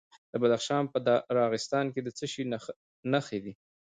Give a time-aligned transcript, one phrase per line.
[0.31, 0.97] د بدخشان په
[1.39, 2.43] راغستان کې د څه شي
[3.11, 3.53] نښې دي؟